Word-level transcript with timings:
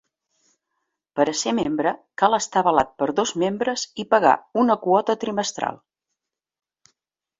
Per 1.19 1.25
a 1.33 1.35
ser 1.41 1.53
membre 1.59 1.91
cal 2.23 2.37
estar 2.39 2.63
avalat 2.65 2.91
per 3.01 3.09
dos 3.19 3.35
membres 3.43 3.85
i 4.05 4.09
pagar 4.15 4.35
una 4.63 4.79
quota 4.87 5.17
trimestral. 5.25 5.79